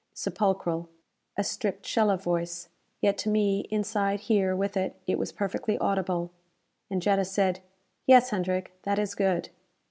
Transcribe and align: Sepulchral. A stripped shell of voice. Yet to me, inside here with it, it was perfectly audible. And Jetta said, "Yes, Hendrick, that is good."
Sepulchral. 0.15 0.89
A 1.37 1.43
stripped 1.43 1.85
shell 1.85 2.09
of 2.09 2.23
voice. 2.23 2.69
Yet 3.01 3.19
to 3.19 3.29
me, 3.29 3.67
inside 3.69 4.21
here 4.21 4.55
with 4.55 4.75
it, 4.75 4.99
it 5.05 5.19
was 5.19 5.31
perfectly 5.31 5.77
audible. 5.77 6.31
And 6.89 7.03
Jetta 7.03 7.23
said, 7.25 7.59
"Yes, 8.07 8.31
Hendrick, 8.31 8.71
that 8.81 8.97
is 8.97 9.13
good." 9.13 9.49